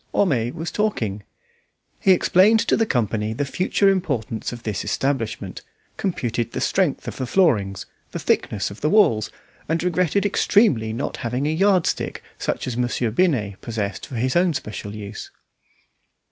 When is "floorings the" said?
7.27-8.17